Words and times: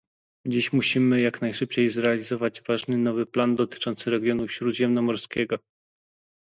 Dziś 0.47 0.73
musimy 0.73 1.21
jak 1.21 1.41
najszybciej 1.41 1.89
zrealizować 1.89 2.61
ważny 2.61 2.97
nowy 2.97 3.25
plan 3.25 3.55
dotyczący 3.55 4.09
regionu 4.09 4.47
śródziemnomorskiego 4.47 5.57